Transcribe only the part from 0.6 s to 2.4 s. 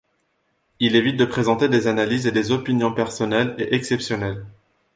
Il évite de présenter des analyses et